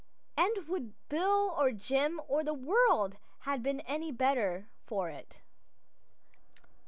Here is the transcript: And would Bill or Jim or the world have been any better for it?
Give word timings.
And 0.35 0.67
would 0.67 0.95
Bill 1.09 1.53
or 1.55 1.71
Jim 1.71 2.19
or 2.27 2.43
the 2.43 2.55
world 2.55 3.19
have 3.41 3.61
been 3.61 3.81
any 3.81 4.11
better 4.11 4.67
for 4.87 5.09
it? 5.11 5.41